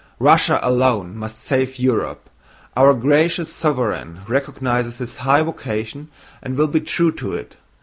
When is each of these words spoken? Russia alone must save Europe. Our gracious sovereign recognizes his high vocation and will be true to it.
Russia 0.17 0.59
alone 0.63 1.15
must 1.15 1.37
save 1.37 1.77
Europe. 1.77 2.27
Our 2.75 2.95
gracious 2.95 3.53
sovereign 3.53 4.21
recognizes 4.27 4.97
his 4.97 5.17
high 5.17 5.43
vocation 5.43 6.07
and 6.41 6.57
will 6.57 6.65
be 6.65 6.79
true 6.81 7.11
to 7.11 7.33
it. 7.35 7.55